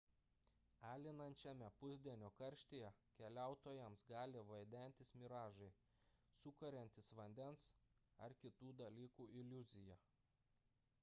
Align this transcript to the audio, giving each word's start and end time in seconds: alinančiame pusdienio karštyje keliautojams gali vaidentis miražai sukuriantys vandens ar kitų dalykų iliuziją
alinančiame 0.91 1.65
pusdienio 1.81 2.31
karštyje 2.39 2.89
keliautojams 3.19 4.05
gali 4.13 4.41
vaidentis 4.53 5.13
miražai 5.25 5.69
sukuriantys 6.45 7.13
vandens 7.21 7.69
ar 8.31 8.37
kitų 8.43 8.75
dalykų 8.83 9.29
iliuziją 9.43 10.01